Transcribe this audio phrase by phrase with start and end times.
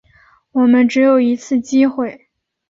[0.53, 2.27] 我们只有一次机会